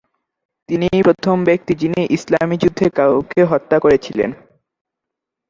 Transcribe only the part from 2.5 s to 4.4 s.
যুদ্ধে কাউকে হত্যা করেছিলেন।